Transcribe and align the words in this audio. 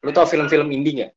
Lu 0.00 0.16
tau 0.16 0.24
film-film 0.24 0.72
indie 0.72 0.96
nggak? 0.96 1.12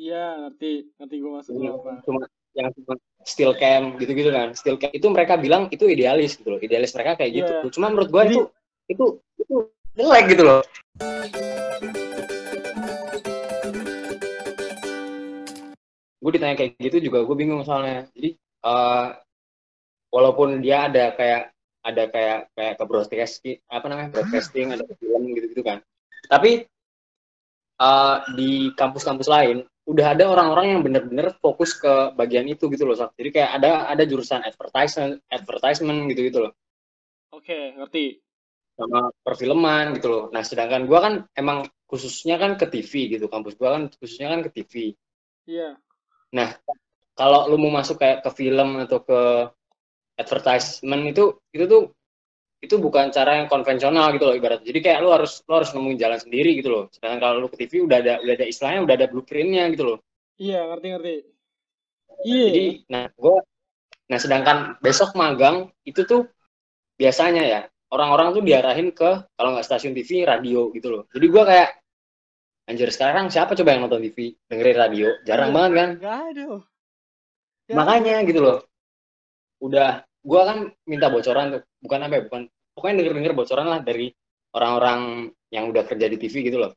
Iya, 0.00 0.48
ngerti. 0.48 0.88
Ngerti 0.96 1.16
gue 1.20 1.30
maksudnya 1.36 1.68
apa. 1.76 2.00
Cuma 2.08 2.24
yang 2.56 2.72
cuma 2.72 2.96
still 3.28 3.52
cam 3.60 4.00
gitu-gitu 4.00 4.32
kan. 4.32 4.56
Still 4.56 4.80
cam 4.80 4.88
itu 4.96 5.04
mereka 5.12 5.36
bilang 5.36 5.68
itu 5.68 5.84
idealis 5.84 6.40
gitu 6.40 6.56
loh. 6.56 6.60
Idealis 6.64 6.96
mereka 6.96 7.20
kayak 7.20 7.32
gitu. 7.36 7.52
Iya. 7.60 7.68
Cuma 7.76 7.92
menurut 7.92 8.08
Jadi- 8.08 8.32
itu 8.32 8.40
itu 8.88 9.04
itu 9.36 9.54
jelek 10.00 10.24
gitu 10.32 10.42
loh. 10.48 10.60
Gue 16.20 16.30
ditanya 16.32 16.56
kayak 16.56 16.80
gitu 16.80 16.96
juga 17.04 17.20
gue 17.28 17.36
bingung 17.36 17.60
soalnya. 17.68 18.08
Jadi 18.16 18.40
eh, 18.40 19.06
walaupun 20.08 20.64
dia 20.64 20.88
ada 20.88 21.12
kayak 21.12 21.52
ada 21.84 22.08
kayak 22.08 22.38
kayak 22.56 22.74
ke 22.80 22.84
broadcasting 22.88 23.56
apa 23.68 23.84
namanya 23.92 24.08
broadcasting 24.08 24.72
ada 24.72 24.88
ke 24.88 24.96
film 24.96 25.36
gitu 25.36 25.52
gitu 25.52 25.60
kan. 25.60 25.84
Tapi 26.32 26.64
eh, 27.80 28.16
di 28.36 28.50
kampus-kampus 28.76 29.28
lain 29.28 29.64
udah 29.88 30.06
ada 30.14 30.24
orang-orang 30.30 30.76
yang 30.76 30.80
bener-bener 30.86 31.34
fokus 31.40 31.74
ke 31.74 32.14
bagian 32.14 32.46
itu 32.46 32.70
gitu 32.70 32.86
loh. 32.86 32.94
Sak. 32.94 33.16
Jadi 33.18 33.30
kayak 33.34 33.50
ada 33.58 33.90
ada 33.90 34.02
jurusan 34.06 34.44
advertisement 34.44 35.18
advertisement 35.32 36.06
gitu 36.12 36.20
gitu 36.30 36.38
loh 36.46 36.52
Oke, 37.30 37.74
ngerti. 37.78 38.20
sama 38.74 39.12
perfilman 39.20 39.92
gitu 40.00 40.08
loh. 40.08 40.24
Nah, 40.32 40.40
sedangkan 40.40 40.88
gua 40.88 41.04
kan 41.04 41.14
emang 41.36 41.68
khususnya 41.84 42.40
kan 42.40 42.56
ke 42.56 42.64
TV 42.64 43.12
gitu. 43.12 43.28
Kampus 43.28 43.60
gua 43.60 43.76
kan 43.76 43.92
khususnya 43.92 44.32
kan 44.32 44.40
ke 44.40 44.50
TV. 44.56 44.96
Iya. 45.44 45.76
Kalau 47.12 47.52
lu 47.52 47.60
mau 47.60 47.68
masuk 47.76 48.00
kayak 48.00 48.24
ke 48.24 48.30
film 48.32 48.80
atau 48.80 49.04
ke 49.04 49.20
advertisement 50.16 51.04
itu 51.04 51.36
itu 51.52 51.64
tuh 51.68 51.82
itu 52.60 52.76
bukan 52.76 53.08
cara 53.08 53.40
yang 53.40 53.48
konvensional 53.48 54.12
gitu 54.12 54.28
loh 54.28 54.36
ibarat. 54.36 54.60
Jadi 54.60 54.78
kayak 54.84 55.00
lu 55.00 55.08
harus 55.08 55.40
lu 55.48 55.52
harus 55.56 55.72
nemuin 55.72 55.96
jalan 55.96 56.20
sendiri 56.20 56.50
gitu 56.60 56.68
loh. 56.68 56.84
Sedangkan 56.92 57.18
kalau 57.24 57.34
lu 57.40 57.48
ke 57.48 57.56
TV 57.64 57.88
udah 57.88 57.98
ada 58.04 58.14
udah 58.20 58.34
ada 58.36 58.46
istilahnya 58.46 58.80
udah 58.84 58.94
ada 59.00 59.06
blueprintnya 59.08 59.64
gitu 59.72 59.84
loh. 59.88 59.98
Iya, 60.36 60.68
ngerti 60.68 60.86
ngerti. 60.92 61.14
Iya. 62.20 62.44
Jadi 62.52 62.64
nah 62.92 63.04
gua 63.16 63.40
nah 64.10 64.18
sedangkan 64.18 64.76
besok 64.82 65.14
magang 65.16 65.70
itu 65.86 66.02
tuh 66.04 66.26
biasanya 67.00 67.42
ya 67.46 67.60
orang-orang 67.94 68.36
tuh 68.36 68.42
diarahin 68.44 68.92
ke 68.92 69.10
kalau 69.34 69.50
nggak 69.56 69.64
stasiun 69.64 69.96
TV 69.96 70.28
radio 70.28 70.68
gitu 70.76 70.88
loh. 70.92 71.02
Jadi 71.08 71.26
gua 71.32 71.42
kayak 71.48 71.68
anjir 72.68 72.92
sekarang 72.92 73.32
siapa 73.32 73.56
coba 73.56 73.72
yang 73.72 73.88
nonton 73.88 74.04
TV 74.04 74.36
dengerin 74.46 74.76
radio 74.76 75.08
jarang 75.24 75.48
Iya. 75.50 75.56
banget 75.56 75.72
kan. 75.72 75.90
Gak 77.70 77.76
makanya 77.78 78.20
gitu 78.28 78.40
loh 78.44 78.58
udah 79.60 80.02
gua 80.24 80.42
kan 80.48 80.58
minta 80.88 81.12
bocoran 81.12 81.56
tuh 81.56 81.62
bukan 81.84 82.00
apa 82.04 82.14
ya 82.16 82.22
bukan 82.28 82.42
pokoknya 82.80 83.04
denger 83.04 83.14
denger 83.20 83.34
bocoran 83.36 83.68
lah 83.68 83.80
dari 83.84 84.08
orang-orang 84.56 85.28
yang 85.52 85.68
udah 85.68 85.84
kerja 85.84 86.08
di 86.08 86.16
TV 86.16 86.48
gitu 86.48 86.64
loh. 86.64 86.72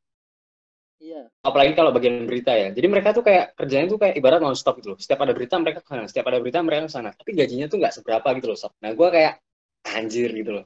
Iya. 1.04 1.28
apalagi 1.44 1.76
kalau 1.76 1.92
bagian 1.92 2.24
berita 2.24 2.56
ya. 2.56 2.72
Jadi 2.72 2.88
mereka 2.88 3.12
tuh 3.12 3.28
kayak 3.28 3.60
kerjanya 3.60 3.92
tuh 3.92 4.00
kayak 4.00 4.16
ibarat 4.16 4.40
non 4.40 4.56
stop 4.56 4.80
gitu 4.80 4.96
loh. 4.96 5.00
Setiap 5.00 5.20
ada 5.28 5.36
berita 5.36 5.60
mereka 5.60 5.84
ke 5.84 5.90
sana 5.92 6.08
setiap 6.08 6.32
ada 6.32 6.40
berita 6.40 6.64
mereka 6.64 6.88
ke 6.88 6.92
sana. 6.96 7.10
Tapi 7.12 7.32
gajinya 7.36 7.68
tuh 7.68 7.78
nggak 7.84 7.94
seberapa 8.00 8.28
gitu 8.40 8.48
loh 8.48 8.56
sob. 8.56 8.72
Nah 8.80 8.96
gua 8.96 9.12
kayak 9.12 9.44
anjir 9.84 10.32
gitu 10.32 10.52
loh. 10.60 10.66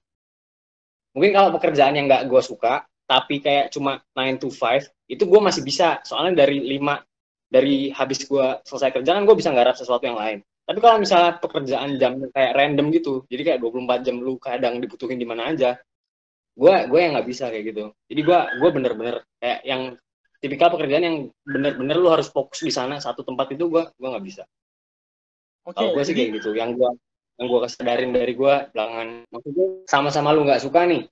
Mungkin 1.17 1.31
kalau 1.33 1.49
pekerjaan 1.57 1.97
yang 1.97 2.05
nggak 2.05 2.29
gua 2.29 2.41
suka 2.45 2.85
tapi 3.09 3.41
kayak 3.41 3.73
cuma 3.73 3.97
9 4.13 4.37
to 4.37 4.53
5 4.53 4.85
itu 5.09 5.23
gue 5.25 5.41
masih 5.41 5.65
bisa. 5.65 6.05
Soalnya 6.05 6.45
dari 6.45 6.61
5 6.61 7.01
dari 7.49 7.89
habis 7.89 8.21
gua 8.29 8.61
selesai 8.61 8.93
kerja 8.93 9.17
kan 9.17 9.25
gue 9.25 9.35
bisa 9.39 9.49
nggarap 9.49 9.73
sesuatu 9.73 10.05
yang 10.05 10.21
lain 10.21 10.45
tapi 10.67 10.79
kalau 10.83 10.99
misalnya 10.99 11.39
pekerjaan 11.39 11.95
jam 11.95 12.19
kayak 12.35 12.53
random 12.59 12.91
gitu 12.91 13.23
jadi 13.31 13.55
kayak 13.55 13.59
24 13.63 14.03
jam 14.03 14.19
lu 14.19 14.35
kadang 14.35 14.83
dibutuhin 14.83 15.15
di 15.15 15.23
mana 15.23 15.47
aja 15.47 15.79
gue 16.57 16.75
gue 16.91 16.99
yang 16.99 17.15
nggak 17.15 17.27
bisa 17.29 17.47
kayak 17.47 17.71
gitu 17.71 17.95
jadi 18.11 18.21
gue 18.27 18.39
gue 18.59 18.69
bener-bener 18.75 19.15
kayak 19.39 19.59
yang 19.63 19.81
tipikal 20.43 20.67
pekerjaan 20.75 21.03
yang 21.07 21.17
bener-bener 21.47 21.95
lu 21.95 22.11
harus 22.11 22.27
fokus 22.27 22.61
di 22.61 22.73
sana 22.73 22.99
satu 22.99 23.23
tempat 23.23 23.55
itu 23.55 23.71
gue 23.71 23.83
gue 23.95 24.07
nggak 24.11 24.25
bisa 24.27 24.43
Oke. 25.63 25.79
kalau 25.79 25.95
gue 25.95 26.03
sih 26.03 26.13
kayak 26.17 26.43
gitu 26.43 26.51
yang 26.51 26.75
gue 26.75 26.89
yang 27.39 27.47
gue 27.47 27.59
kesadarin 27.63 28.11
dari 28.11 28.33
gue 28.35 28.53
belakangan 28.75 29.09
maksudnya 29.31 29.67
sama-sama 29.87 30.35
lu 30.35 30.43
nggak 30.43 30.61
suka 30.61 30.83
nih 30.83 31.03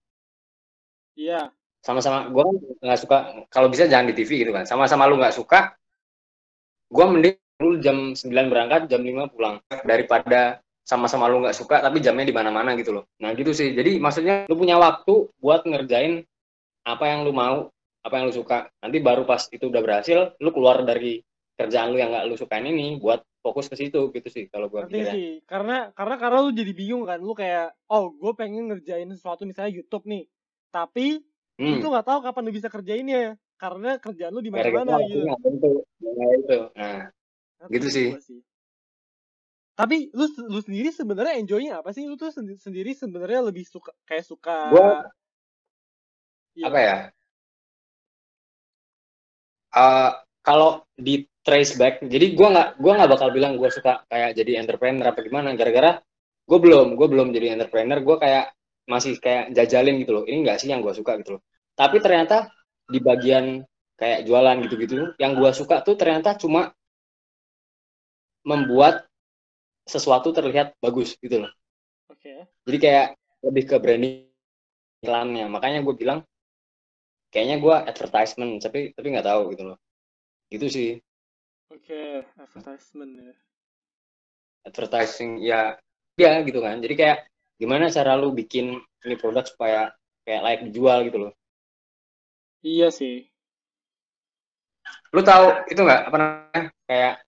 Iya. 1.15 1.47
sama-sama 1.79 2.27
gue 2.27 2.44
nggak 2.83 2.99
suka 2.99 3.17
kalau 3.47 3.71
bisa 3.71 3.88
jangan 3.88 4.11
di 4.11 4.19
TV 4.19 4.44
gitu 4.44 4.51
kan 4.51 4.67
sama-sama 4.67 5.07
lu 5.07 5.15
nggak 5.15 5.31
suka 5.31 5.79
gue 6.91 7.05
mending 7.07 7.38
lu 7.63 7.79
jam 7.79 8.11
9 8.11 8.31
berangkat 8.51 8.91
jam 8.91 9.01
5 9.01 9.31
pulang 9.31 9.63
daripada 9.88 10.59
sama-sama 10.85 11.25
lu 11.31 11.41
nggak 11.41 11.57
suka 11.57 11.81
tapi 11.81 12.03
jamnya 12.03 12.29
di 12.29 12.35
mana-mana 12.35 12.75
gitu 12.77 13.01
loh 13.01 13.05
nah 13.17 13.31
gitu 13.33 13.55
sih 13.55 13.73
jadi 13.73 13.97
maksudnya 13.97 14.45
lu 14.51 14.59
punya 14.59 14.77
waktu 14.77 15.31
buat 15.39 15.65
ngerjain 15.65 16.21
apa 16.85 17.05
yang 17.09 17.25
lu 17.25 17.33
mau 17.33 17.71
apa 18.05 18.13
yang 18.21 18.29
lu 18.29 18.35
suka 18.35 18.69
nanti 18.83 19.01
baru 19.01 19.25
pas 19.25 19.49
itu 19.49 19.65
udah 19.65 19.81
berhasil 19.81 20.38
lu 20.38 20.49
keluar 20.53 20.85
dari 20.85 21.23
kerjaan 21.57 21.95
lu 21.95 21.97
yang 21.97 22.13
nggak 22.13 22.25
lu 22.29 22.35
sukain 22.38 22.67
ini 22.67 22.99
buat 23.01 23.23
fokus 23.45 23.69
ke 23.69 23.77
situ 23.77 24.09
gitu 24.09 24.27
sih 24.33 24.49
kalau 24.49 24.65
gue 24.73 24.89
Ngerti 24.89 25.01
sih. 25.05 25.29
Karena 25.45 25.94
karena 25.94 26.17
karena 26.17 26.38
lu 26.41 26.49
jadi 26.49 26.73
bingung 26.73 27.05
kan. 27.05 27.21
Lu 27.21 27.38
kayak, 27.38 27.77
oh 27.94 28.09
gue 28.09 28.33
pengen 28.33 28.73
ngerjain 28.73 29.05
sesuatu 29.13 29.45
misalnya 29.45 29.69
YouTube 29.77 30.09
nih. 30.09 30.25
Tapi 30.73 31.21
hmm. 31.61 31.77
lu 31.77 31.94
nggak 31.94 32.09
tahu 32.09 32.19
kapan 32.25 32.41
lu 32.41 32.51
bisa 32.57 32.73
kerjainnya. 32.73 33.38
Karena 33.55 34.01
kerjaan 34.01 34.33
lu 34.33 34.41
di 34.41 34.49
gara-gara 34.49 34.83
mana-mana 34.83 35.05
gitu. 35.05 35.85
Nah, 36.01 36.29
itu 36.33 36.59
nah 36.73 37.14
gitu 37.71 37.88
sih. 37.89 38.07
Tapi 39.75 40.07
lu 40.16 40.25
lu 40.47 40.59
sendiri 40.63 40.89
sebenarnya 40.95 41.35
enjoynya 41.35 41.83
apa 41.83 41.91
sih? 41.91 42.07
Lu 42.07 42.16
tuh 42.16 42.31
sendi- 42.31 42.55
sendiri 42.55 42.95
sebenarnya 42.95 43.51
lebih 43.51 43.67
suka 43.67 43.91
kayak 44.07 44.23
suka 44.23 44.71
Gua- 44.71 45.03
Iya. 46.55 46.71
apa 46.71 46.79
ya 46.79 46.97
Eh, 49.75 50.11
kalau 50.39 50.88
di 50.95 51.27
trace 51.44 51.75
back 51.75 51.99
jadi 52.07 52.31
gua 52.31 52.47
nggak 52.55 52.69
gua 52.79 52.94
nggak 52.95 53.11
bakal 53.11 53.29
bilang 53.35 53.59
gua 53.59 53.67
suka 53.67 54.07
kayak 54.07 54.31
jadi 54.39 54.63
entrepreneur 54.63 55.11
apa 55.11 55.19
gimana 55.19 55.51
gara-gara 55.51 55.99
gue 56.45 56.59
belum 56.61 56.95
gue 56.95 57.07
belum 57.09 57.33
jadi 57.35 57.57
entrepreneur 57.57 57.99
gue 58.05 58.17
kayak 58.21 58.53
masih 58.88 59.17
kayak 59.17 59.49
jajalin 59.51 59.97
gitu 59.99 60.13
loh 60.13 60.23
ini 60.29 60.45
enggak 60.45 60.61
sih 60.63 60.69
yang 60.71 60.79
gua 60.79 60.94
suka 60.95 61.17
gitu 61.19 61.35
loh 61.35 61.41
tapi 61.75 61.97
ternyata 61.99 62.47
di 62.88 63.01
bagian 63.03 63.65
kayak 63.99 64.23
jualan 64.29 64.63
gitu-gitu 64.63 65.11
yang 65.19 65.33
gua 65.35 65.51
suka 65.51 65.81
tuh 65.83 65.97
ternyata 65.99 66.38
cuma 66.39 66.71
membuat 68.45 69.09
sesuatu 69.85 70.29
terlihat 70.31 70.78
bagus 70.79 71.17
gitu 71.17 71.45
loh. 71.45 71.51
Oke. 72.09 72.45
jadi 72.66 72.78
kayak 72.78 73.07
lebih 73.45 73.63
ke 73.69 73.75
branding 73.81 74.16
iklannya. 75.01 75.45
Makanya 75.50 75.81
gue 75.85 75.94
bilang 75.97 76.19
kayaknya 77.33 77.57
gue 77.61 77.75
advertisement 77.89 78.61
tapi 78.61 78.94
tapi 78.94 79.07
nggak 79.13 79.28
tahu 79.28 79.41
gitu 79.53 79.63
loh. 79.73 79.78
Gitu 80.50 80.66
sih. 80.69 80.91
Oke, 81.73 82.25
advertisement 82.38 83.11
ya. 83.17 83.33
advertising 84.66 85.38
ya 85.45 85.77
ya 86.17 86.41
gitu 86.41 86.62
kan. 86.62 86.81
Jadi 86.81 86.94
kayak 86.97 87.29
gimana 87.62 87.89
cara 87.94 88.17
lu 88.17 88.33
bikin 88.33 88.81
ini 89.06 89.16
produk 89.17 89.45
supaya 89.45 89.94
kayak 90.25 90.41
layak 90.41 90.62
dijual 90.69 91.06
gitu 91.06 91.17
loh. 91.29 91.31
Iya 92.66 92.89
sih. 92.89 93.29
lu 95.13 95.22
tahu 95.23 95.45
itu 95.72 95.79
nggak? 95.79 96.01
Apa 96.12 96.17
namanya? 96.17 96.63
Kayak 96.89 97.25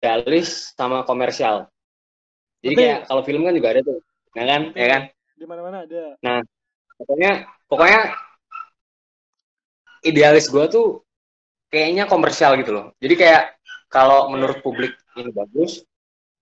dalis 0.00 0.72
sama 0.74 1.04
komersial 1.06 1.68
jadi 2.60 2.74
Betul. 2.74 2.82
kayak 2.84 2.98
kalau 3.08 3.22
film 3.24 3.40
kan 3.46 3.54
juga 3.56 3.68
ada 3.72 3.80
tuh 3.84 3.98
ya 4.36 4.44
kan 4.48 4.62
ya 4.76 4.86
kan 4.88 5.02
Di 5.36 5.44
mana-mana 5.48 5.78
ada. 5.88 6.04
pokoknya 7.00 7.32
pokoknya 7.68 8.00
idealis 10.04 10.48
gue 10.48 10.64
tuh 10.72 10.86
kayaknya 11.72 12.04
komersial 12.08 12.56
gitu 12.60 12.72
loh 12.72 12.86
jadi 13.00 13.14
kayak 13.16 13.42
kalau 13.92 14.28
menurut 14.32 14.60
publik 14.64 14.96
ini 15.16 15.30
bagus 15.32 15.84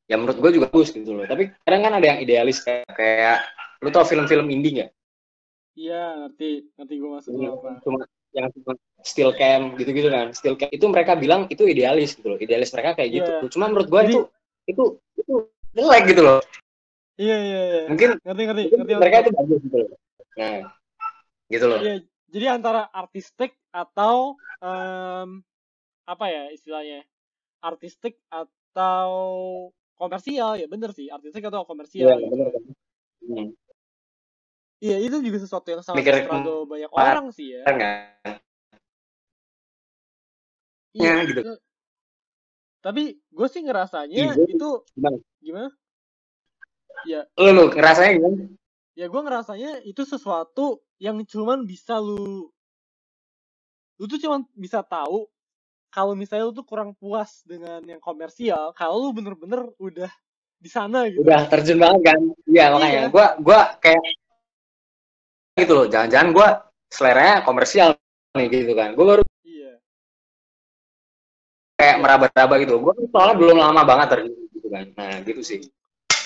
ya 0.08 0.16
menurut 0.16 0.38
gue 0.40 0.50
juga 0.56 0.66
bagus 0.72 0.88
gitu 0.94 1.12
loh 1.14 1.26
tapi 1.28 1.52
kadang 1.66 1.82
kan 1.84 1.92
ada 2.00 2.06
yang 2.16 2.18
idealis 2.22 2.62
kayak, 2.64 2.88
kayak 2.96 3.38
lu 3.82 3.90
tau 3.92 4.06
film-film 4.06 4.46
indie 4.50 4.72
nggak 4.82 4.90
Iya, 5.78 6.26
ngerti. 6.26 6.74
Ngerti 6.74 6.94
gue 6.98 7.10
maksudnya 7.14 7.48
apa. 7.54 7.70
cuma 7.86 8.02
still 9.08 9.32
cam 9.32 9.72
gitu-gitu 9.80 10.12
kan 10.12 10.36
still 10.36 10.52
cam 10.54 10.68
itu 10.68 10.84
mereka 10.84 11.16
bilang 11.16 11.48
itu 11.48 11.64
idealis 11.64 12.12
gitu 12.12 12.36
loh 12.36 12.38
idealis 12.38 12.68
mereka 12.76 12.92
kayak 13.00 13.10
gitu 13.16 13.32
Iya. 13.40 13.48
cuma 13.48 13.64
menurut 13.72 13.88
gue 13.88 14.00
itu 14.04 14.18
itu 14.68 14.84
itu 15.16 15.32
jelek 15.72 16.04
gitu 16.12 16.20
loh 16.20 16.40
Iya, 17.18 17.36
iya, 17.40 17.60
iya. 17.66 17.82
mungkin 17.90 18.10
Ngerti, 18.22 18.42
ngerti. 18.46 18.62
mungkin 18.70 18.78
Ngerti, 18.78 19.00
mereka 19.02 19.16
ngerti. 19.16 19.28
itu 19.32 19.38
bagus 19.40 19.58
gitu 19.64 19.76
loh 19.80 19.90
nah 20.36 20.56
gitu 21.48 21.64
loh 21.66 21.78
Iya, 21.80 21.94
jadi 22.28 22.46
antara 22.52 22.82
artistik 22.92 23.56
atau 23.72 24.36
em, 24.60 25.40
apa 26.04 26.24
ya 26.28 26.52
istilahnya? 26.52 27.04
Artistik 27.58 28.20
atau 28.30 29.08
komersial 29.98 30.54
ya 30.60 30.70
bener 30.70 30.94
sih 30.94 31.10
artistik 31.10 31.42
atau 31.42 31.64
iya 31.64 31.66
komersial 31.66 32.06
gitu. 32.22 32.30
bener 32.30 32.46
kan 32.54 32.62
hmm. 33.24 33.48
Iya 34.78 34.96
itu 35.02 35.16
juga 35.26 35.38
sesuatu 35.42 35.66
yang 35.74 35.82
sangat 35.82 36.06
Mikir- 36.06 36.22
struggle 36.22 36.62
banyak 36.70 36.90
orang 36.94 37.34
sih 37.34 37.50
ya. 37.50 37.66
Nggak? 37.66 38.46
Iya. 40.98 41.12
Ya, 41.14 41.24
gitu. 41.24 41.40
itu- 41.46 41.60
Tapi 42.78 43.02
gue 43.18 43.48
sih 43.50 43.62
ngerasanya 43.66 44.14
Iya, 44.14 44.32
itu 44.46 44.70
gimana? 44.94 45.18
gimana? 45.42 45.68
lu 47.38 47.50
lu 47.54 47.64
ngerasanya 47.74 48.10
gimana? 48.18 48.36
Ya 48.98 49.06
gue 49.06 49.20
ngerasanya 49.22 49.70
itu 49.86 50.02
sesuatu 50.02 50.82
yang 50.98 51.22
cuman 51.22 51.62
bisa 51.62 51.98
lu 52.02 52.50
lu 53.98 54.04
tuh 54.06 54.18
cuma 54.18 54.42
bisa 54.54 54.82
tahu 54.86 55.26
kalau 55.90 56.14
misalnya 56.14 56.50
lu 56.50 56.54
tuh 56.54 56.66
kurang 56.66 56.94
puas 56.94 57.42
dengan 57.42 57.82
yang 57.82 57.98
komersial 57.98 58.70
kalau 58.74 59.10
lu 59.10 59.10
bener-bener 59.14 59.66
udah 59.78 60.10
di 60.58 60.70
sana 60.70 61.06
gitu. 61.06 61.22
Udah 61.22 61.46
terjun 61.50 61.78
banget 61.78 62.14
kan? 62.14 62.20
Iya 62.50 62.64
makanya. 62.74 63.02
Iya. 63.06 63.10
gua 63.10 63.26
gua 63.42 63.60
kayak 63.78 64.02
gitu 65.58 65.72
loh. 65.74 65.86
Jangan-jangan 65.90 66.28
gua 66.34 66.48
seleranya 66.90 67.42
komersial 67.46 67.94
nih 68.38 68.46
gitu 68.50 68.74
kan. 68.74 68.94
Gua 68.98 69.04
baru 69.18 69.22
iya 69.22 69.37
kayak 71.88 72.04
meraba-raba 72.04 72.54
gitu 72.60 72.76
gua 72.76 72.92
kan 72.92 73.04
soalnya 73.08 73.36
belum 73.40 73.56
lama 73.56 73.82
banget 73.88 74.08
terjun 74.12 74.36
gitu 74.52 74.68
kan 74.68 74.84
nah 74.92 75.16
gitu 75.24 75.40
sih 75.40 75.60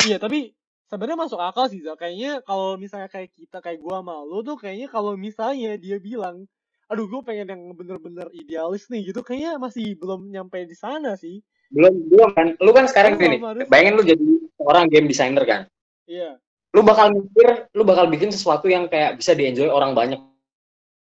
Iya, 0.02 0.18
tapi 0.18 0.50
sebenarnya 0.90 1.14
masuk 1.14 1.38
akal 1.38 1.70
sih, 1.70 1.78
Za. 1.78 1.94
Kayaknya 1.94 2.42
kalau 2.42 2.74
misalnya 2.74 3.06
kayak 3.06 3.30
kita, 3.38 3.62
kayak 3.62 3.78
gua 3.78 4.02
sama 4.02 4.18
lu 4.26 4.42
tuh 4.42 4.58
kayaknya 4.58 4.90
kalau 4.90 5.14
misalnya 5.14 5.78
dia 5.78 6.02
bilang, 6.02 6.50
aduh 6.90 7.06
gue 7.06 7.22
pengen 7.22 7.54
yang 7.54 7.62
bener-bener 7.70 8.26
idealis 8.34 8.90
nih 8.90 9.14
gitu, 9.14 9.22
kayaknya 9.22 9.62
masih 9.62 9.94
belum 9.94 10.26
nyampe 10.26 10.58
di 10.66 10.74
sana 10.74 11.14
sih. 11.14 11.38
belum 11.72 11.94
belum 12.12 12.30
kan 12.36 12.46
lu 12.60 12.70
kan 12.76 12.84
sekarang 12.84 13.16
gini 13.16 13.40
harus. 13.40 13.64
bayangin 13.64 13.96
lu 13.96 14.04
jadi 14.04 14.26
seorang 14.60 14.84
game 14.92 15.08
designer 15.08 15.44
kan 15.48 15.60
Iya, 16.04 16.36
lu 16.76 16.84
bakal 16.84 17.16
mikir 17.16 17.72
lu 17.72 17.80
bakal 17.84 18.12
bikin 18.12 18.28
sesuatu 18.28 18.68
yang 18.68 18.92
kayak 18.92 19.16
bisa 19.16 19.32
di 19.32 19.48
enjoy 19.48 19.72
orang 19.72 19.96
banyak 19.96 20.20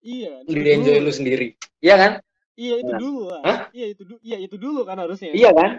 iya. 0.05 0.45
di 0.45 0.61
enjoy 0.61 1.01
lu 1.01 1.09
sendiri 1.09 1.57
iya 1.81 1.97
kan 1.97 2.13
Iya, 2.59 2.75
itu 2.83 2.91
Nah. 2.91 2.99
dulu 2.99 3.21
lah. 3.31 3.43
Hah? 3.47 3.61
Iya, 3.71 3.87
itu 3.95 4.03
dulu. 4.03 4.19
Iya, 4.27 4.37
itu 4.43 4.57
dulu 4.59 4.81
kan 4.83 4.97
harusnya. 4.99 5.31
iya 5.31 5.51
kan 5.55 5.71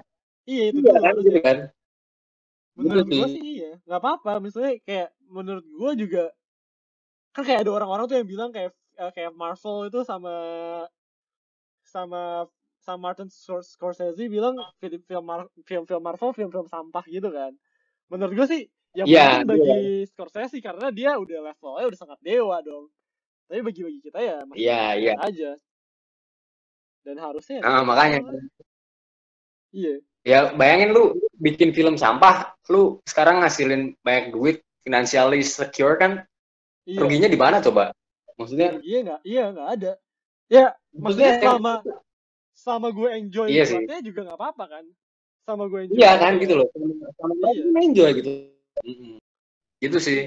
Iya, 0.47 0.63
itu 0.71 0.79
iya 0.79 0.83
dulu 0.87 0.95
kan 0.95 1.03
harusnya. 1.11 1.27
gitu 1.27 1.39
kan 1.43 1.57
Menurut 2.79 3.05
Gitu 3.11 3.15
gua 3.19 3.27
sih. 3.27 3.41
iya. 3.43 3.71
Nggak 3.83 3.99
apa-apa. 3.99 4.31
Misalnya 4.39 4.73
kayak 4.87 5.09
menurut 5.27 5.65
gua 5.75 5.91
juga 5.99 6.23
kan 7.35 7.43
kayak 7.43 7.67
ada 7.67 7.71
orang-orang 7.75 8.05
tuh 8.07 8.15
yang 8.15 8.29
bilang 8.31 8.49
kayak 8.55 8.71
eh, 8.95 9.11
kayak 9.11 9.35
Marvel 9.35 9.91
itu 9.91 9.99
sama 10.07 10.31
sama 11.83 12.47
sama 12.79 12.97
Martin 13.11 13.27
Scor- 13.27 13.67
Scorsese 13.67 14.23
bilang 14.31 14.55
film 14.79 15.03
film 15.03 15.25
film 15.67 15.83
film 15.83 16.01
Marvel 16.01 16.31
film-film 16.31 16.67
sampah 16.71 17.03
gitu 17.11 17.27
kan. 17.27 17.51
Menurut 18.07 18.31
gua 18.39 18.47
sih 18.47 18.71
yang 18.95 19.05
Iya, 19.11 19.43
mungkin 19.43 19.47
bagi 19.59 19.79
Scorsese 20.07 20.57
karena 20.63 20.87
dia 20.95 21.19
udah 21.19 21.51
levelnya 21.51 21.85
udah 21.91 21.99
sangat 21.99 22.19
dewa 22.23 22.63
dong. 22.63 22.87
Tapi 23.51 23.59
bagi-bagi 23.59 23.99
kita 23.99 24.19
ya 24.23 24.35
masih 24.47 24.63
iya 24.63 24.81
iya 24.95 25.13
aja. 25.19 25.51
Dan 27.05 27.15
harusnya 27.17 27.59
ya 27.59 27.63
nah, 27.63 27.83
makanya 27.87 28.19
iya. 29.71 29.93
ya 30.27 30.39
bayangin 30.53 30.91
lu 30.93 31.15
bikin 31.39 31.71
film 31.71 31.95
sampah 31.95 32.53
lu 32.69 32.99
sekarang 33.07 33.41
ngasilin 33.41 33.95
banyak 34.03 34.35
duit 34.35 34.57
financially 34.83 35.41
secure 35.41 35.95
kan 35.99 36.23
Iya. 36.89 37.05
ruginya 37.05 37.29
di 37.29 37.37
mana 37.37 37.61
coba 37.61 37.93
maksudnya 38.33 38.81
Iya 38.81 38.99
nggak, 39.05 39.19
iya 39.21 39.43
nggak 39.53 39.69
ada. 39.77 39.91
Ya, 40.49 40.65
maksudnya 40.89 41.37
maksudnya 41.37 41.41
selama 41.45 41.73
sama 42.57 42.87
gue 42.89 43.09
enjoy 43.13 43.47
Iya 43.53 43.63
sih. 43.69 43.77
buatnya 43.77 43.99
juga 44.01 44.19
nggak 44.25 44.39
apa-apa 44.41 44.65
kan. 44.65 44.85
Sama 45.45 45.63
gue 45.69 45.79
enjoy. 45.85 45.97
iya 46.01 46.11
kan 46.17 46.33
gitu 46.41 46.53
loh 46.57 46.67
sama 46.73 47.33
Iya. 47.53 47.61
sama 47.61 47.79
enjoy 47.85 48.09
gitu 48.17 48.29
gitu 49.79 49.97
sih 50.01 50.19